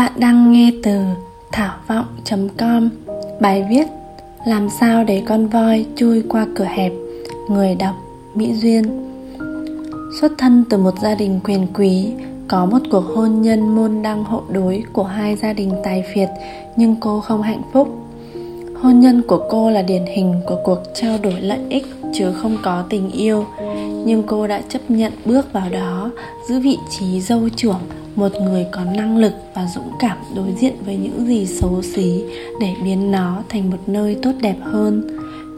[0.00, 1.00] Bạn đang nghe từ
[1.52, 2.88] thảo vọng.com
[3.40, 3.86] Bài viết
[4.46, 6.92] Làm sao để con voi chui qua cửa hẹp?
[7.48, 7.94] Người đọc
[8.34, 8.84] Mỹ Duyên.
[10.20, 12.12] Xuất thân từ một gia đình quyền quý,
[12.48, 16.28] Có một cuộc hôn nhân môn đăng hộ đối của hai gia đình tài phiệt,
[16.76, 17.88] Nhưng cô không hạnh phúc.
[18.82, 22.58] Hôn nhân của cô là điển hình của cuộc trao đổi lợi ích chứ không
[22.62, 23.44] có tình yêu.
[24.04, 26.10] Nhưng cô đã chấp nhận bước vào đó,
[26.48, 27.80] Giữ vị trí dâu trưởng
[28.14, 32.24] một người có năng lực và dũng cảm đối diện với những gì xấu xí
[32.60, 35.02] để biến nó thành một nơi tốt đẹp hơn.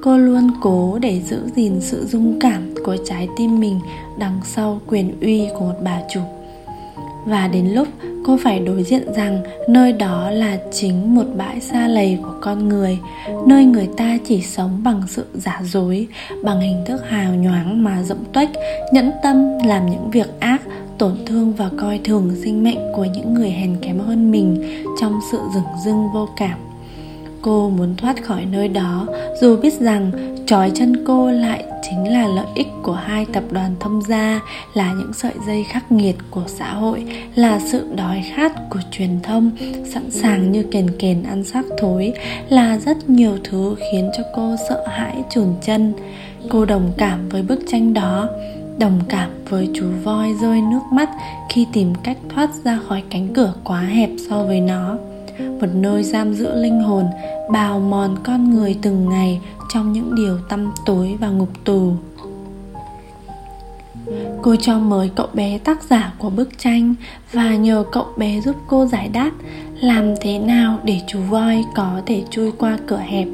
[0.02, 3.80] Cô luôn cố để giữ gìn sự dung cảm của trái tim mình
[4.18, 6.20] đằng sau quyền uy của một bà chủ.
[7.24, 7.88] Và đến lúc
[8.24, 12.68] cô phải đối diện rằng nơi đó là chính một bãi xa lầy của con
[12.68, 12.98] người,
[13.46, 16.06] nơi người ta chỉ sống bằng sự giả dối,
[16.42, 18.48] bằng hình thức hào nhoáng mà rộng tuếch,
[18.92, 20.62] nhẫn tâm làm những việc ác
[21.02, 25.20] tổn thương và coi thường sinh mệnh của những người hèn kém hơn mình trong
[25.32, 26.58] sự dửng dưng vô cảm.
[27.40, 29.06] Cô muốn thoát khỏi nơi đó,
[29.40, 30.10] dù biết rằng
[30.46, 34.40] trói chân cô lại chính là lợi ích của hai tập đoàn thông gia,
[34.74, 39.20] là những sợi dây khắc nghiệt của xã hội, là sự đói khát của truyền
[39.22, 39.50] thông,
[39.94, 42.12] sẵn sàng như kền kền ăn xác thối,
[42.48, 45.92] là rất nhiều thứ khiến cho cô sợ hãi chùn chân.
[46.48, 48.28] Cô đồng cảm với bức tranh đó
[48.78, 51.10] đồng cảm với chú voi rơi nước mắt
[51.48, 54.96] khi tìm cách thoát ra khỏi cánh cửa quá hẹp so với nó.
[55.38, 57.04] Một nơi giam giữ linh hồn,
[57.50, 59.40] bào mòn con người từng ngày
[59.74, 61.92] trong những điều tăm tối và ngục tù.
[64.42, 66.94] Cô cho mời cậu bé tác giả của bức tranh
[67.32, 69.30] và nhờ cậu bé giúp cô giải đáp
[69.80, 73.28] làm thế nào để chú voi có thể chui qua cửa hẹp.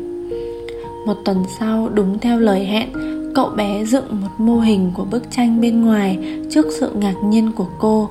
[1.07, 2.89] Một tuần sau, đúng theo lời hẹn
[3.35, 6.19] cậu bé dựng một mô hình của bức tranh bên ngoài
[6.51, 8.09] trước sự ngạc nhiên của cô.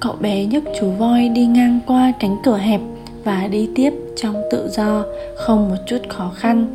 [0.00, 2.80] Cậu bé nhấc chú voi đi ngang qua cánh cửa hẹp
[3.24, 5.04] và đi tiếp trong tự do,
[5.36, 6.66] không một chút khó khăn.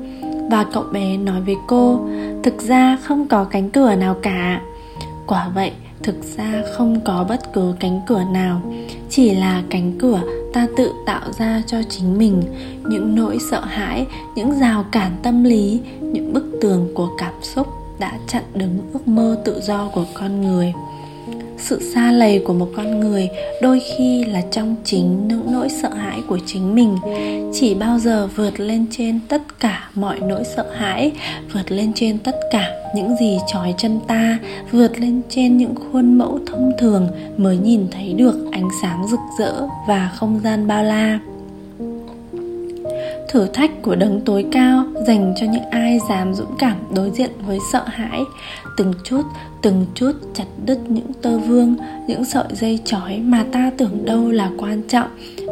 [0.52, 2.00] Và cậu bé nói với cô,
[2.44, 4.62] thực ra không có cánh cửa nào cả.
[5.28, 5.72] Quả vậy,
[6.04, 8.62] thực ra không có bất cứ cánh cửa nào.
[9.10, 10.22] Chỉ là cánh cửa
[10.54, 12.44] ta tự tạo ra cho chính mình.
[12.86, 14.06] Những nỗi sợ hãi,
[14.36, 19.08] những rào cản tâm lý, những bức tường của cảm xúc đã chặn đứng ước
[19.08, 20.74] mơ tự do của con người.
[21.58, 23.30] Sự xa lầy của một con người
[23.62, 26.98] đôi khi là trong chính những nỗi sợ hãi của chính mình.
[27.54, 31.12] Chỉ bao giờ vượt lên trên tất cả mọi nỗi sợ hãi,
[31.54, 34.38] vượt lên trên tất cả những gì trói chân ta,
[34.72, 39.20] vượt lên trên những khuôn mẫu thông thường mới nhìn thấy được ánh sáng rực
[39.40, 41.20] rỡ và không gian bao la
[43.30, 47.32] thử thách của đấng tối cao dành cho những ai dám dũng cảm đối diện
[47.48, 48.22] với sợ hãi.
[48.78, 49.22] Từng chút
[49.62, 51.76] từng chút chặt đứt những tơ vương,
[52.08, 55.08] những sợi dây trói mà ta tưởng đâu là quan trọng.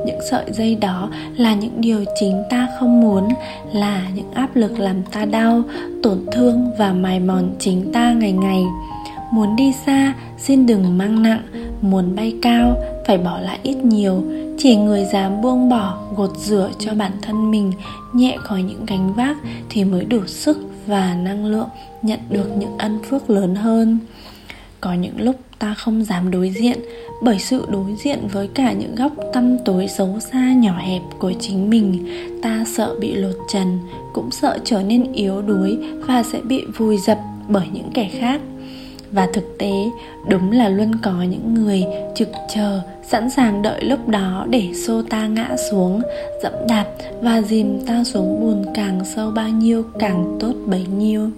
[0.06, 3.30] Những sợi dây đó là những điều chính ta không muốn,
[3.74, 5.62] là những áp lực làm ta đau,
[6.04, 8.64] tổn thương và mài mòn chính ta ngày ngày.
[9.32, 11.42] Muốn đi xa, xin đừng mang nặng.
[11.82, 12.76] Muốn bay cao
[13.12, 14.24] phải bỏ lại ít nhiều.
[14.58, 17.72] Chỉ người dám buông bỏ, gột rửa cho bản thân mình,
[18.14, 19.38] nhẹ khỏi những gánh vác
[19.70, 20.58] thì mới đủ sức
[20.88, 21.68] và năng lượng
[22.02, 24.00] nhận được những ân phước lớn hơn.
[24.82, 26.80] Có những lúc ta không dám đối diện,
[27.24, 31.34] bởi sự đối diện với cả những góc tăm tối xấu xa nhỏ hẹp của
[31.40, 32.06] chính mình,
[32.42, 33.80] ta sợ bị lột trần,
[34.14, 38.42] cũng sợ trở nên yếu đuối và sẽ bị vùi dập bởi những kẻ khác
[39.12, 39.72] và thực tế,
[40.30, 41.84] đúng là luôn có những người
[42.16, 46.02] trực chờ, sẵn sàng đợi lúc đó để xô ta ngã xuống,
[46.44, 46.86] dẫm đạp
[47.22, 51.30] và dìm ta xuống bùn càng sâu bao nhiêu càng tốt bấy nhiêu.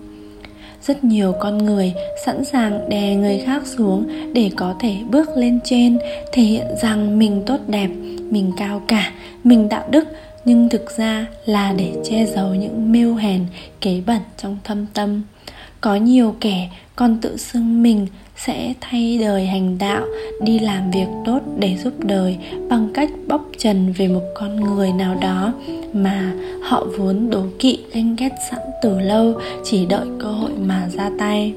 [0.87, 1.93] Rất nhiều con người
[2.25, 5.99] sẵn sàng đè người khác xuống để có thể bước lên trên,
[6.31, 7.89] thể hiện rằng mình tốt đẹp,
[8.29, 9.11] mình cao cả,
[9.43, 10.07] mình đạo đức,
[10.45, 13.45] nhưng thực ra là để che giấu những mưu hèn,
[13.81, 15.21] kế bẩn trong thâm tâm
[15.83, 18.07] có nhiều kẻ còn tự xưng mình
[18.37, 20.05] sẽ thay đời hành đạo,
[20.41, 22.37] đi làm việc tốt để giúp đời
[22.69, 25.53] bằng cách bóc trần về một con người nào đó
[25.93, 29.33] mà họ vốn đố kỵ ganh ghét sẵn từ lâu,
[29.63, 31.53] chỉ đợi cơ hội mà ra tay.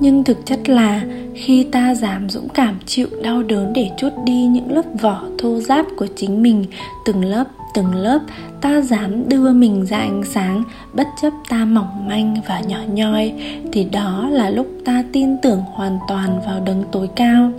[0.00, 1.02] Nhưng thực chất là,
[1.34, 5.60] khi ta dám dũng cảm chịu đau đớn để chút đi những lớp vỏ thô
[5.60, 6.64] giáp của chính mình,
[7.06, 8.18] từng lớp từng lớp,
[8.60, 13.32] ta dám đưa mình ra ánh sáng, bất chấp ta mỏng manh và nhỏ nhoi,
[13.72, 17.50] thì đó là lúc ta tin tưởng hoàn toàn vào đấng tối cao.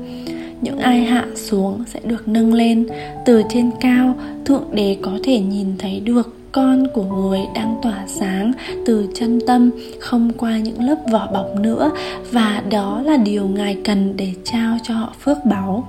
[0.61, 2.87] Những ai hạ xuống sẽ được nâng lên,
[3.25, 4.15] từ trên cao,
[4.45, 8.51] thượng đế có thể nhìn thấy được con của người đang tỏa sáng
[8.85, 9.69] từ chân tâm,
[9.99, 11.91] không qua những lớp vỏ bọc nữa,
[12.31, 15.87] và đó là điều ngài cần để trao cho họ phước báu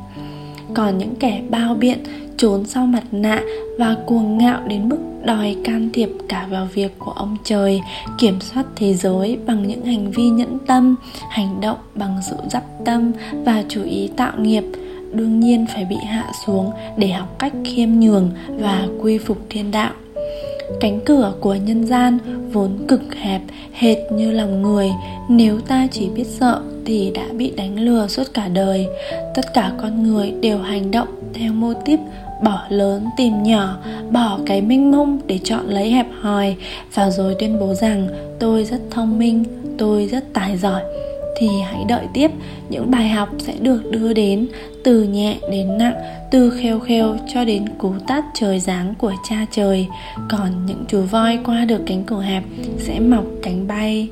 [0.74, 1.98] còn những kẻ bao biện,
[2.36, 3.42] trốn sau mặt nạ
[3.78, 7.80] và cuồng ngạo đến mức đòi can thiệp cả vào việc của ông trời,
[8.18, 10.96] kiểm soát thế giới bằng những hành vi nhẫn tâm,
[11.30, 13.12] hành động bằng sự dắp tâm
[13.44, 14.64] và chú ý tạo nghiệp,
[15.12, 19.70] đương nhiên phải bị hạ xuống để học cách khiêm nhường và quy phục thiên
[19.70, 19.90] đạo
[20.80, 22.18] cánh cửa của nhân gian
[22.52, 23.40] vốn cực hẹp,
[23.72, 24.90] hệt như lòng người.
[25.28, 28.86] Nếu ta chỉ biết sợ thì đã bị đánh lừa suốt cả đời.
[29.34, 32.00] Tất cả con người đều hành động theo mô típ
[32.42, 33.76] bỏ lớn tìm nhỏ,
[34.10, 36.56] bỏ cái minh mông để chọn lấy hẹp hòi.
[36.94, 38.08] Và rồi tuyên bố rằng,
[38.38, 39.44] tôi rất thông minh,
[39.78, 40.82] tôi rất tài giỏi
[41.36, 42.30] thì hãy đợi tiếp.
[42.68, 44.46] Những bài học sẽ được đưa đến
[44.84, 45.94] từ nhẹ đến nặng,
[46.30, 49.86] từ kheo kheo cho đến cú tát trời giáng của cha trời.
[50.30, 52.42] Còn những chú voi qua được cánh cửa hẹp
[52.78, 54.08] sẽ mọc cánh bay.